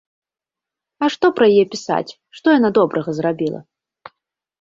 [1.03, 3.59] А што пра яе пісаць, што яна добрага зрабіла?